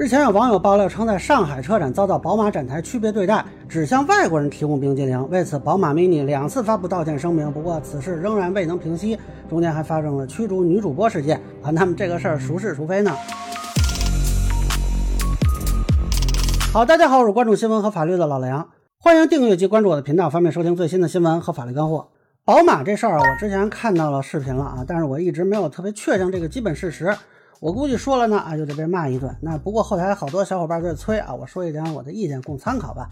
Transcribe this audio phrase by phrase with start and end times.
[0.00, 5.28] 日前有网友爆料称，在上海车展遭到宝马展台区别对待，只向外国人提供冰激凌。
[5.28, 11.68] 为此，宝马 MINI 两次发布道歉声明，不过此事仍然未能平息，中间还发生了驱逐女主播事件啊。
[11.70, 13.14] 那么这个事儿孰是孰非呢？
[16.72, 18.70] 好，大家好，我是关注新闻和法律的老梁，
[19.00, 22.08] 欢迎订阅及关注我的频道，方便收听最新的新闻和法律干货。
[22.46, 27.14] 宝马这事儿啊，我之前看到了视频了啊，但是我一直没有特别确定这个基本事实。
[27.60, 29.36] 我估计说了呢啊，就得被骂一顿。
[29.42, 33.06] 那不过后台好多小伙伴在催啊，我说一点我的意见供参考吧。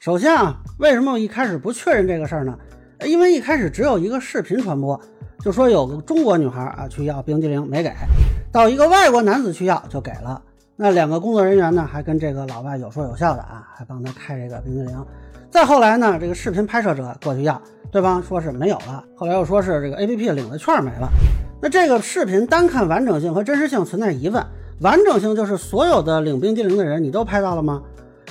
[0.00, 2.58] 首先啊，为什么我一开始不确认这个事儿呢？
[3.06, 5.00] 因为一开始只有一个视频传播，
[5.38, 7.92] 就说有个中国女孩啊去要冰激凌没给，
[8.50, 10.42] 到一个外国男子去要就给了。
[10.74, 15.06] 那两个工作人员呢还跟这个老外有说有笑的啊，还帮他开这个冰激凌。
[15.48, 17.60] 再后来呢，这个视频拍摄者过去要，
[17.92, 21.08] 对方说是没有了，后来又说是这个 APP 领的券没了。
[21.62, 24.44] 那这个视频单看完整性和真实性存在疑问。
[24.80, 27.80] 完整性就是所有的领冰激凌的人，你都拍到了吗？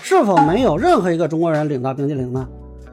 [0.01, 2.45] 是否没有任何一个中国人领到冰激凌呢？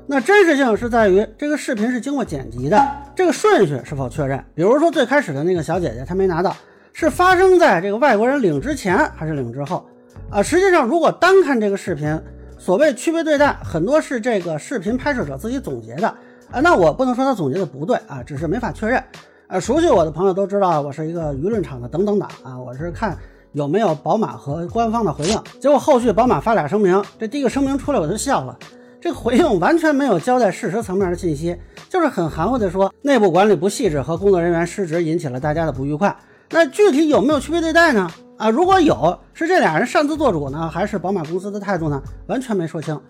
[0.06, 2.80] 那真实性是在于这个视频是经过剪辑的，
[3.16, 4.38] 这个顺序是否确认？
[4.54, 6.54] 比如说最开始的那个小姐姐她没拿到，
[6.92, 9.84] 是发生在这个外国人领之前还是领之后？
[10.30, 12.16] 啊，实际上如果单看这个视频，
[12.58, 16.06] 所谓区别对待，很多是这个视频拍摄者自己总结的
[16.52, 16.60] 啊。
[16.60, 19.02] 那我不能说他总结的不对啊，只是没法确认。
[19.48, 22.58] 呃，熟悉我的朋友都知道，我是一个舆论场的等等党啊。
[22.58, 23.16] 我是看
[23.52, 25.42] 有没有宝马和官方的回应。
[25.58, 28.54] 结果后续宝马发俩声明，这第一个声明出来我就笑了。
[29.00, 31.56] 这个回应完全没有交代事实层面的信息，
[31.88, 36.14] 就是很含糊的说内部管理不细致和工作人员失职引起了大家的不愉快。
[36.50, 38.06] 那具体有没有区别对待呢？
[38.36, 42.02] 啊，如果有，是这俩人擅自做主呢，还是宝马公司的态度呢？
[42.26, 43.00] 完全没说清。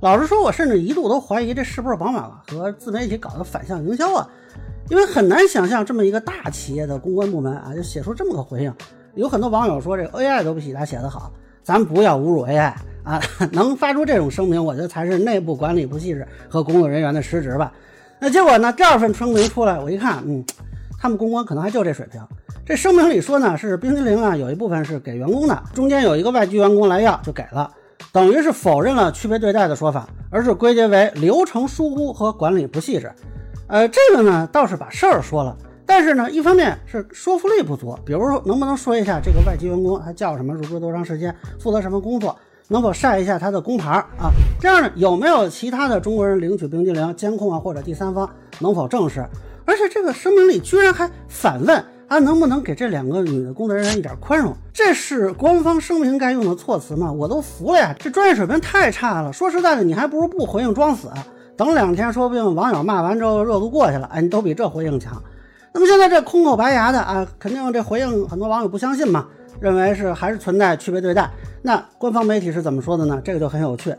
[0.00, 4.28] 老实说，我甚至一度都怀疑这是不是宝马和自媒体搞的反向营销啊。
[4.90, 8.72] 因为很难想象这么一个大企业的公关部门啊，就写出这么个回应。
[9.14, 12.72] 有很多网友说这 AI 都不比他写的好，咱不要侮辱 AI
[13.02, 13.20] 啊！
[13.52, 17.72] 能发出这种声明，我觉得才是内部管理不细致和工作人员的失职吧。
[18.20, 18.72] 那结果呢？
[18.72, 20.44] 第二份声明出来，我一看，嗯，
[20.98, 22.20] 他们公关可能还就这水平。
[22.64, 27.70] 这声明里说呢，是冰激凌啊，有一部分是给员工的，中间有一个外籍员工来要就给了，
[28.12, 33.10] 等于是否认了区别对待的说法，而是归结为流程疏忽和管理不细致。
[33.68, 37.94] 呃，这个呢倒是把事儿说了，但是呢，一方面是说服力不足。
[38.02, 42.34] 比如说，能不能说一下这个外籍员工他叫什么，入职多长时间，负责什么工作，
[42.68, 44.32] 能否晒一下他的工牌啊？
[44.58, 48.28] 这样呢，有没有其他的中国人领取冰激凌监控啊，或者第三方
[48.60, 49.22] 能否证实？
[49.66, 54.56] 而且这个声明里居然还反问啊，能不能给这两个女的工作人员一点宽容？
[54.72, 57.12] 这是官方声明该用的措辞吗？
[57.12, 59.30] 我都服了呀，这专业水平太差了。
[59.30, 61.08] 说实在的，你还不如不回应装死。
[61.08, 61.26] 啊
[61.58, 65.20] 等两天，说不定网友骂完之后热度过去了，哎，你都比这回应强。
[65.74, 69.26] 那么现在这空口白牙的啊，肯定这回应很多网友不相信嘛，
[69.58, 71.28] 认为是还是存在区别对待。
[71.62, 73.20] 那官方媒体是怎么说的呢？
[73.24, 73.92] 这个就很有趣。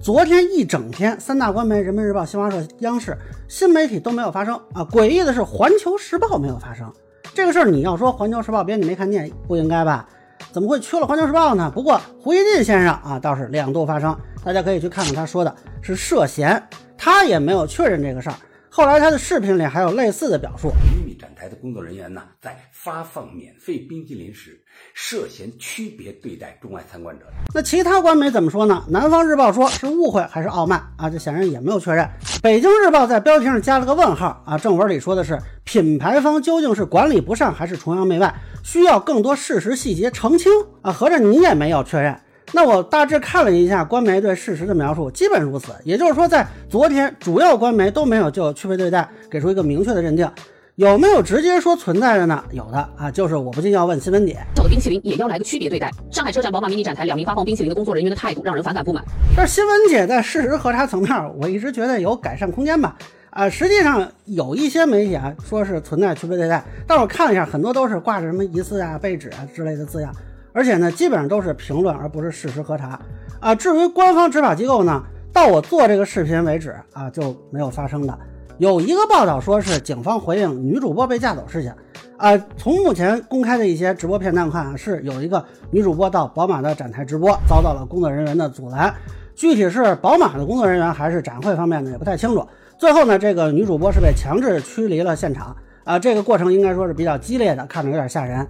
[0.00, 4.84] 昨天一整天，三大官媒人民日报、新华社、央视新媒体都没有发声啊。
[4.90, 6.92] 诡异的是，环球时报没有发声。
[7.32, 10.08] 这个事儿你要说环球时报编辑没看见，不应该吧？
[10.50, 11.70] 怎么会缺了环球时报呢？
[11.72, 16.60] 不过胡锡进先生啊，倒是两度发声，大家可以去看看他说的是涉嫌。
[17.04, 18.36] 他也没有确认这个事儿。
[18.70, 20.70] 后来他的视频里还有类似的表述。
[20.96, 24.58] 秘密展台的工作人员呢，在发放免费冰激凌时，
[24.94, 27.26] 涉嫌区别对待中外参观者。
[27.54, 28.82] 那其他官媒怎么说呢？
[28.88, 31.10] 南方日报说是误会还是傲慢啊？
[31.10, 32.08] 这显然也没有确认。
[32.42, 40.50] 北京日报在标题上加了个问号啊，正文里说的是品牌方究竟是管理不善还是崇洋媚外，需要更多事实细节澄清
[40.80, 40.90] 啊。
[40.90, 42.18] 合着你也没有确认。
[42.54, 45.72] 那我大致看了一下官媒对事实的描述，基本如此。
[45.82, 50.30] 也就是说，在昨天，主要官媒都没有就区别对待给出一个明确的认定。
[50.76, 52.44] 有没有直接说存在的呢？
[52.52, 55.90] 有的啊，就是我不禁要问新闻点：小的冰淇淋也要来个区别对待？
[56.12, 59.02] 上海车展宝马 MINI 展台两名发放冰淇淋的工作人员的态度让人反感不满。
[59.36, 62.96] 这新闻姐在事实核查层面，我一直觉得有改善空间吧。
[63.30, 70.14] 啊，实际上有一些媒体啊说是存在区别对待，但我看了一下，很多都是挂着什么疑似啊、被指啊之类的字样。
[70.54, 72.98] 而且呢，基本上都是评论，而不是事实核查
[73.40, 73.52] 啊。
[73.54, 75.02] 至于官方执法机构呢，
[75.32, 78.16] 到我做这个视频为止啊，就没有发生的。
[78.58, 81.74] 有一个报道说是警方回应女主播被架走事情
[82.16, 82.38] 啊。
[82.56, 88.94] 从目前公开的一些直播片段看，是有一个女主播到宝马的展台直播，遭到了工作人员的阻拦。
[89.34, 92.46] 具体是宝马的工作人员还是展会方面呢，也不太清楚。
[92.78, 95.98] 最后呢，这个女主播是被强制驱离了现场啊。
[95.98, 98.46] 这个过程应该说是比较激烈的，看着有点吓人。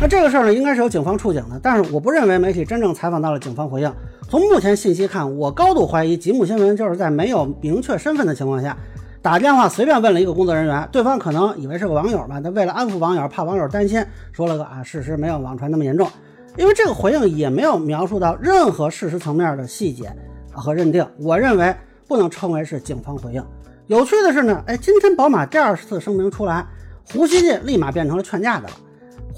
[0.00, 3.92] 那这个事儿呢，应该是由警方触警的，但是我不认为媒体真正采访到了警方回应。
[4.28, 8.76] 从目前信息看，我高度怀疑吉姆新闻就是在没有明确身份的情况下，
[9.20, 14.00] 打电话随便问了一个工作人员，对方可能以为是个网友吧，他为了安抚网友，怕网友担心，
[14.30, 16.08] 说了个啊，事实没有网传那么严重。
[16.56, 20.12] 因为这个回应也没有描述到任何事实层面的细节
[20.52, 21.74] 和认定，我认为
[22.06, 23.44] 不能称为是警方回应。
[23.88, 26.64] 有趣的是呢，哎，今天宝马第二次声明出来，
[27.12, 28.74] 胡锡进立马变成了劝架的了。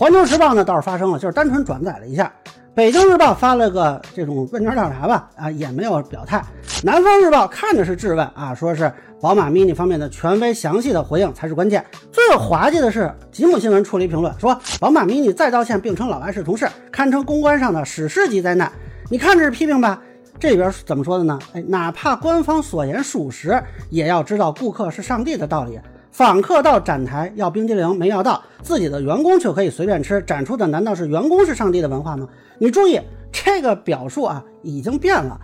[0.00, 2.32] 环球时报呢倒是发生了，就是单纯转载了一下。
[2.74, 6.42] 北京日报发了个这种问卷调查吧，啊，也没有表态。
[6.82, 11.84] 南方日报看着是质问啊，说是宝马 mini 方面的权威详细的回应才是关键。
[12.10, 18.72] 最滑稽的是，吉姆新闻出了一评论，说宝马 mini 再道歉，并称老外是同事，堪称公关上的史诗级灾难。
[19.10, 20.00] 你看这是批评吧？
[20.38, 21.38] 这里边怎么说的呢？
[21.52, 25.78] 哎，哪怕官方所言属实，也要知道顾客是上帝的道理。
[26.10, 32.28] 访客到展台要冰激凌没要到，自己的员工却可以随便吃，展出的难道是员工是上帝的文化吗？
[32.58, 33.00] 你注意
[33.32, 35.40] 这个表述啊，已经变了，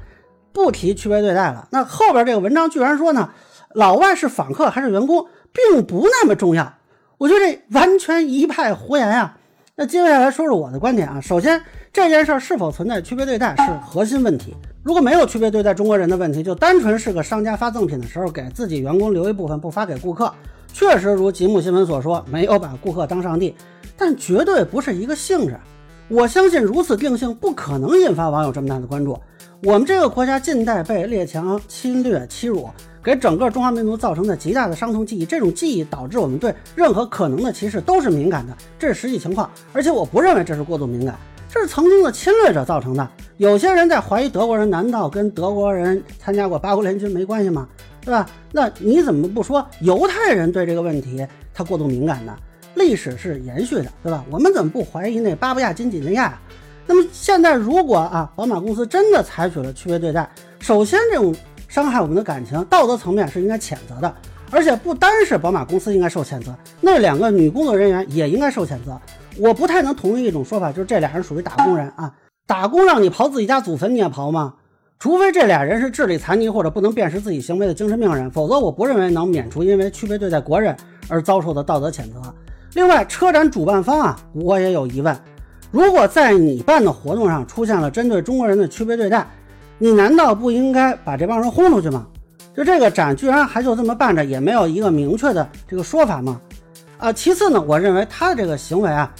[0.52, 1.68] 不提区别对待了。
[1.70, 3.30] 那后边这个文章居然说呢，
[3.74, 6.74] 老外是访客还是员工，并不那么重要。
[7.18, 9.38] 我觉得这完全一派胡言呀。
[9.76, 11.20] 那接下来说说我的观点啊。
[11.20, 14.54] 首先，这件事是否存在区别对待是核心问题。
[14.82, 20.32] 如果没有区别对待中国人的问题，就单纯是个商家发赠品的时候给自己员工留一部分不发给顾客。
[20.72, 23.54] 确实如吉姆新闻所说，没有把顾客当上帝，
[23.96, 25.56] 但绝对不是一个性质。
[26.08, 29.18] 我相信如此定性不可能引发网友这么大的关注。
[29.62, 32.68] 我们这个国家近代被列强侵略欺辱，
[33.02, 39.50] 给整个中华民族造成的极大的伤痛记忆，这种记忆导致我们对任何可能的歧视都是敏感的，这是实际情况。
[39.72, 41.16] 而且我不认为这是过度敏感，
[41.48, 43.08] 这是曾经的侵略者造成的。
[43.38, 47.66] 有些人在怀疑德国人，难道跟德国人参加过八国联军没关系吗？
[48.06, 48.24] 对吧？
[48.52, 52.34] 那你怎么不说犹太人对这个问题他过度敏感呢？
[52.76, 54.24] 历史是延续的，对吧？
[54.30, 56.38] 我们怎么不怀疑那巴布亚金几内亚？
[56.86, 60.30] 那么现在如果啊，宝马公司真的采取了区别对待，
[60.60, 61.34] 首先这种
[61.66, 64.14] 伤害我们的感情，道德层面是应该谴责的，
[64.52, 68.96] 而且不单是宝马公司应该受谴责，那两个女工作人员也应该受谴责。
[69.38, 72.14] 我不太能同意一种说法，就是这俩人属于打工人啊，
[72.46, 74.54] 打工让你刨自己家祖坟你也刨吗？
[74.98, 80.74] 除非这俩人是智力残疾或者不能辨识自己行为的精神病人，否则我不认为能免除因为区别对待国人
[81.08, 82.22] 而遭受的道德谴责。
[82.72, 85.14] 另外，车展主办方啊，我也有疑问：
[85.70, 89.26] 如果在你办的活动上出现了针对中国人的区别对待，
[89.78, 92.06] 你难道不应该把这帮人轰出去吗？
[92.54, 96.40] 就这个展居然还就这么办着，也没有一个明确的这个说法吗？
[96.96, 99.12] 啊，其次呢，我认为他的这个行为啊，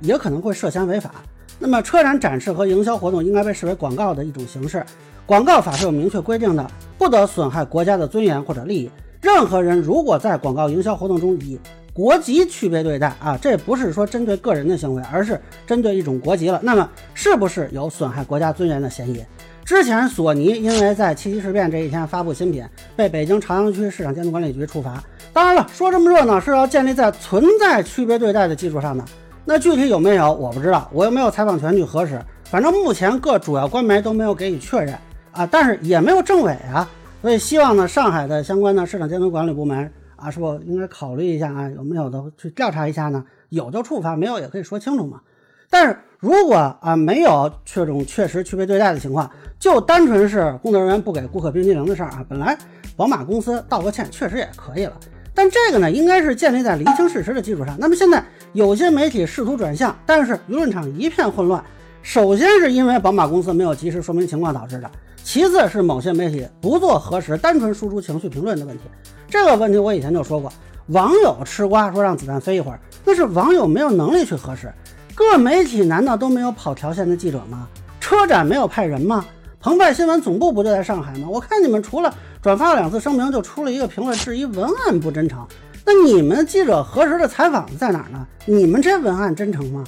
[0.00, 1.10] 也可能会涉嫌违法。
[1.58, 4.84] 那么，车展展示和营销活动应该被视为广告的一种形式。
[5.26, 6.66] 广告法是有明确规定的，
[6.98, 8.90] 不得损害国家的尊严或者利益。
[9.22, 11.58] 任何人如果在广告营销活动中以
[11.94, 16.60] 国籍区别对待啊，这不是说针对个人的行为，而是针对一种国籍了。
[16.62, 19.24] 那么是不是有损害国家尊严的嫌疑？
[19.64, 22.62] 之前索尼因为在七七事变这一天发布新品，
[22.94, 25.02] 被北京朝阳区市场监督管理局处罚。
[25.32, 29.02] 当然了，说这么热闹是要建立在存在区别对待的基础上的。
[29.46, 32.20] 那具体有没有我不知道，我又没有采访权去核实。
[32.44, 34.94] 反正目前各主要官媒都没有给予确认。
[35.34, 36.88] 啊，但是也没有政委啊，
[37.20, 43.24] 所以希望呢，上海的相关的市场监督管理部门啊，是否应该考虑一下啊，有没有的去调查一下呢？
[43.48, 45.20] 有就处罚，没有也可以说清楚嘛。
[45.68, 52.56] 但是如果啊没有这种确实区别对待的情况，就单纯是工作人员不给顾客冰激凌的事儿啊，本来
[52.96, 54.92] 宝马公司道个歉确实也可以了。
[55.34, 57.76] 但这个呢，应该是建立在厘清事实的基础上。
[57.80, 61.62] 那么现在有些媒体试图转向，但是舆论场一片混乱。
[62.04, 64.90] 首先是因为宝马公司没有及时说明情况导致的。
[65.24, 68.84] 其次是某些媒体不做核实，单纯输出情绪评论的问题。
[69.26, 70.52] 这个问题我以前就说过，
[70.88, 74.70] 网友吃瓜说让子弹飞一会儿，那是网友没有能力去核实。
[75.14, 77.66] 各媒体难道都没有跑条线的记者吗？
[78.00, 79.24] 车展没有派人吗？
[79.58, 81.26] 澎湃新闻总部不就在上海吗？
[81.30, 85.44] 我看你们除了转发了两次声明，就出了一个评论质疑文案不真诚。
[85.86, 88.26] 那你们记者核实的采访在哪儿呢？
[88.44, 89.82] 你们这文案真诚吗？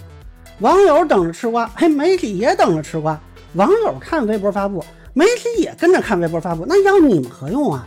[0.61, 3.19] 网友等着吃瓜，嘿，媒体也等着吃瓜。
[3.55, 4.85] 网友看微博发布。
[5.13, 7.87] 媒体也跟着看微博发布，那要你们何用啊？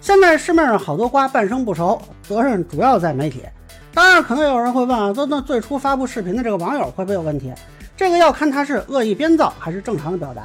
[0.00, 3.42] 现在市面上好多瓜半生不熟，责任主要在媒体。
[3.92, 7.52] 当然，可能有人会问啊，那那最初发布视频的这个网友会不会有问题？
[7.96, 10.44] 这个要看他是恶意编造还是正常的表达。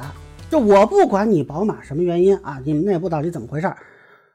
[0.50, 3.72] 就我不管你宝马什么原因啊，你们内部到底怎么回事？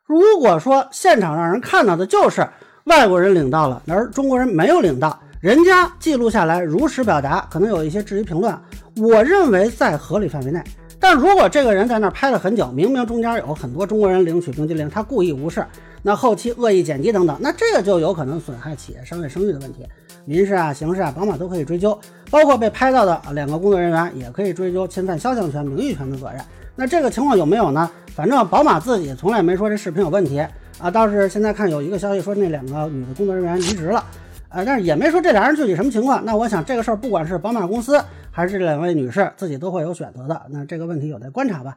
[0.05, 2.47] 如果说现场让人看到的就是
[2.85, 8.53] 外国人领到了，而中国人没有领到，人家记录下来如实表达，可能有一些质疑评论，
[8.97, 10.61] 我认为在合理范围内。
[10.99, 15.65] 但如果这个人在那儿拍了很久，明明中间有很多中国人领取冰激凌，他故意无视，
[16.01, 19.87] 那后期恶意剪辑等等，那这个就有可能损害企业商业声誉的问题，
[20.25, 21.97] 民事啊、刑事啊，宝马都可以追究，
[22.29, 26.41] 包括被拍到的两个工作人员也可以追究侵犯肖像权、名誉权的责任。
[26.75, 27.89] 那这个情况有没有呢？
[28.13, 30.45] 反正宝马自己从来没说这视频有问题
[30.79, 34.03] 啊，倒是现在看有一个消息说那两个女的工作人员离职了，
[34.49, 36.23] 呃，但是也没说这俩人具体什么情况。
[36.25, 37.99] 那我想这个事儿不管是宝马公司。
[38.31, 40.41] 还是这两位女士自己都会有选择的。
[40.49, 41.75] 那这个问题有待观察吧。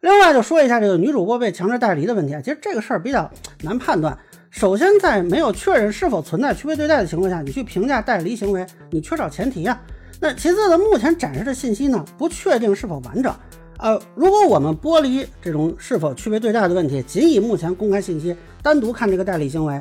[0.00, 3.28] 另外就说一下这个女主播被强制代理的问题啊，其实这个事儿比较
[3.62, 4.16] 难判断。
[4.50, 9.80] 首先，在没有确认是否存在区别对待的情况下，你去评价代理行为，你缺少前提啊。
[10.20, 13.34] 那其次呢，目前展示的信息呢，不确定是否完整。
[13.78, 19.80] 呃，如果我们剥离这种是否区别对待的问题，仅以目前公开信息单独看这个代理行为，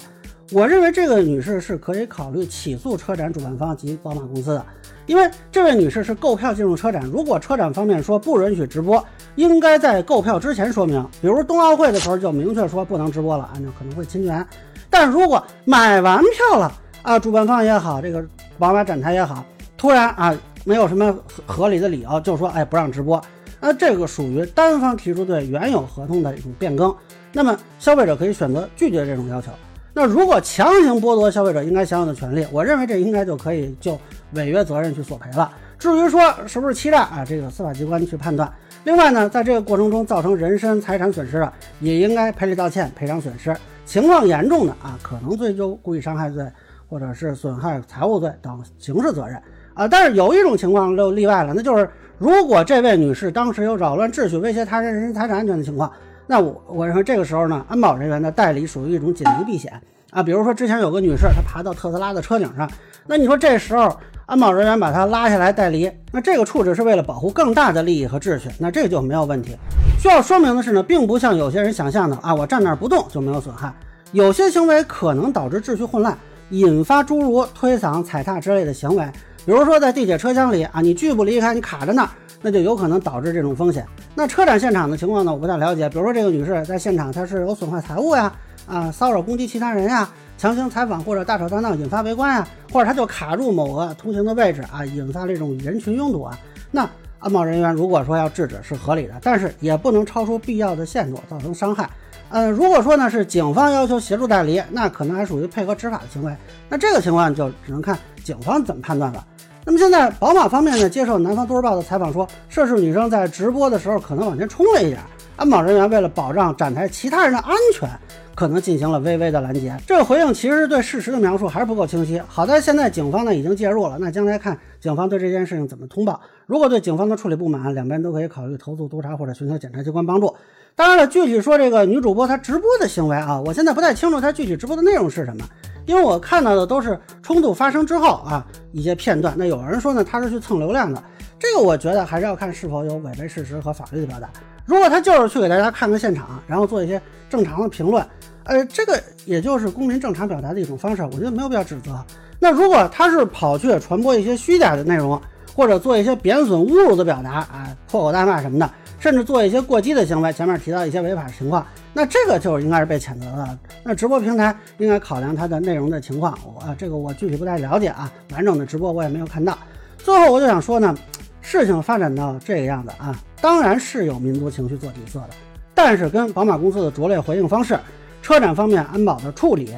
[0.51, 4.65] 我认为这个女士是可以考虑起诉车展主办方及宝马公司的，
[5.05, 9.03] 因为这位女士是购票进入车展，如果车展方面说不允许直播，
[9.35, 14.45] 应该在购票之前说明，比如冬奥会的时候就明确说不能直播了，按照可能会侵权。
[14.89, 16.71] 但如果买完票了
[17.01, 18.23] 啊，主办方也好，这个
[18.59, 19.43] 宝马展台也好，
[19.77, 20.35] 突然啊
[20.65, 23.19] 没有什么合合理的理由，就说哎不让直播，
[23.59, 26.93] 那这个属于单方提出对原有合同的一种变更，
[27.31, 29.49] 那么消费者可以选择拒绝这种要求。
[29.93, 33.99] 那如果强行剥夺消费者应该享有的权利，我认为这应该就可以就
[34.33, 35.51] 违约责任去索赔了。
[35.77, 38.51] 至于说是不是欺诈啊，这个司法机关去判断。
[38.85, 43.55] 另外呢，在这个过程中造成人身财产损失的，也应该赔礼道歉，赔偿损失。
[43.85, 46.43] 情况严重的啊，可能追究故意伤害罪，
[46.89, 49.39] 或者是损害财物罪等刑事责任
[49.73, 49.87] 啊。
[49.87, 55.91] 但是有一种情况就例外了，那就是如果这位女士当时有扰乱秩序、威胁他人人身财产安全的情况，
[56.25, 59.73] 那我我认为这个时候呢，安保人员的代理属于一种紧急避险
[60.11, 60.23] 啊。
[60.23, 62.69] 比如说之前有个女士，她爬到特斯拉的车顶上，
[63.05, 69.57] 那你说这时候安保人员把她拉下来代理，那这个处置是为了保护更大的利益和秩序，那这个就没有问题。
[69.99, 73.73] 需要说明的是呢，并不像有些人想象的啊，我站那儿不动就没有损害。
[74.11, 76.17] 有些行为可能导致秩序混乱，
[76.49, 79.05] 引发诸如推搡、踩踏之类的行为。
[79.45, 82.09] 比如说在地铁车厢里啊，你拒不离开，你卡着那儿，
[82.41, 83.85] 那就有可能导致这种风险。
[84.15, 85.89] 那车展现场的情况呢，我不太了解。
[85.89, 88.33] 比如说这个女士在现场，她是有损坏财物呀，
[88.67, 96.37] 啊，骚扰攻击其他人呀，强行采访或者大吵大闹引发围观呀，或者她就卡住某个通行的位置啊，引发这种人群拥堵啊，
[96.71, 96.89] 那。
[97.19, 101.89] 安保人员如果说要制止是合理的，但是也不能超出必要的限度造成伤害。
[102.27, 106.35] 呃，如果说呢是警方要求协助代理，那可能还属于配合执法的行为。
[106.67, 109.25] 那这个情况就只能看警方怎么判断了。
[109.65, 114.99] 那么现在宝马方面呢接受南方都市报的采访说，涉事女生在直播的时候可能往前冲了一点，
[115.35, 117.89] 安保人员为了保障展台其他人的安全。
[118.35, 122.19] 可能进行了微微的拦截，这个回应其实对事实的描述还是不够清晰。
[122.27, 126.19] 好在现在警方呢已经介入了，那将来看警方对这件事情怎么通报。
[126.47, 130.35] 如果对警方的处理不满，两边都可以考虑投诉督查或者寻求检察机关帮助。
[130.75, 135.45] 当然了，具体说这个女主播她直播的行为啊，我现在不太清楚她具体直播的内容是什么，
[135.85, 139.35] 因为我看到的都是冲突发生之后啊一些片段。
[139.37, 141.03] 那有人说呢，她是去蹭流量的，
[141.37, 144.27] 这个我觉得还是要看是否有违背事实和法律的表达。
[144.65, 148.05] 如果他就是去给大家看个现场，然后做一些正常的评论。
[148.45, 152.03] 呃，这个也就是公民正常表达的一种方式，我觉得没有必要指责。
[152.39, 155.21] 那如果他是跑去传播一些虚假的内容，
[155.55, 163.57] 或者做一些贬损、侮辱的表达啊，破口大骂什么的，甚至做一些过激的行为，前面提到一些违法情况，那这个就是应该是被谴责的。
[163.83, 169.57] 那直播平台应该考量它的内容的情况，我这个我具体不太了解啊，完整的直播我也没有看到。
[169.99, 170.93] 最后我就想说呢，
[171.39, 175.31] 事情发展到这个样子啊，当然是有民族情绪做底色的，
[175.75, 177.77] 但是跟宝马公司的拙劣回应方式。
[178.21, 179.69] 车展方面安保的处理，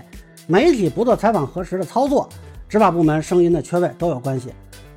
[0.45, 2.29] 媒体不做采访核实的操作，
[2.69, 4.49] 执法部门声音的缺位都有关系。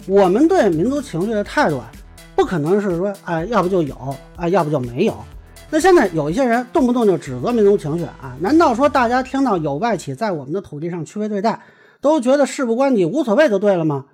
[0.06, 1.90] 我们对民族情绪的态度啊，
[2.36, 3.96] 不可能是说哎，要不就有
[4.36, 5.14] 哎，要不就没有。
[5.70, 11.58] 那现在有一些人动不动就指责民族情绪啊，难道说大家听到有外企在我们的土地上区别对待，
[12.02, 14.04] 都觉得事不关己无所谓就对了吗？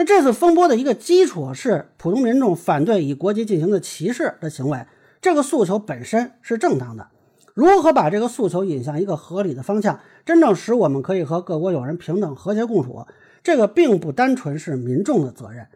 [0.00, 4.86] 那这次风波的一个基础是普通民众反对以国籍进行的歧视的行为，
[5.20, 7.08] 这个诉求本身是正当的。
[7.52, 13.06] 如何把这个诉求引向一个合理的方向，真正使我们可以和各国友人平等和谐共处？
[13.42, 15.66] 这个并不单纯是民众的责任，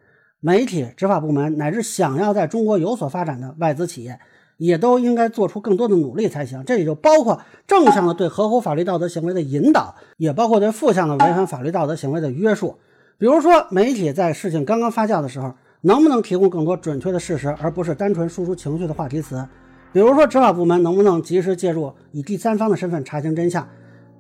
[0.40, 4.18] 媒体、执法部门乃至想要在中国有所发展的外资企业，
[4.56, 6.64] 也都应该做出更多的努力才行。
[6.64, 12.78] 这也就包括正向的对合乎法律道德行为的引导，也包括对负向的违反法律道德行为的约束。
[13.16, 19.46] 比如说，媒体在事情刚刚发酵的时候，能不能提供更多准确的事实，而不是单纯输出情绪的话题词？
[19.92, 23.66] 比如说，执法部门能不能及时介入，以第三方的身份查清真相？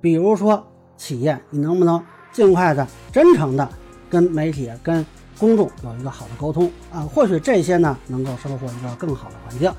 [0.00, 0.64] 比如说，
[0.96, 2.00] 企业你能不能
[2.32, 3.68] 尽快的、真诚的
[4.08, 5.04] 跟媒体、跟
[5.38, 7.00] 公众有一个好的沟通啊？
[7.00, 9.72] 或许这些呢，能够收获一个更好的环境。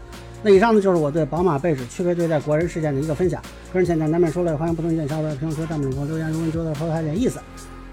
[0.43, 3.41] 那以上呢，就是我对宝马被指区别对待国人事件的一个分享。
[3.71, 6.29] 个人见难免说了，欢迎不同意见小伙伴评论区、弹幕里给我留言。
[6.29, 7.39] 如果你觉得说的还有点意思，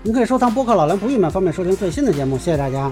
[0.04, 2.36] 您可以收藏播客老梁不郁闷，方便收听最新的节目。
[2.36, 2.90] 谢谢大家。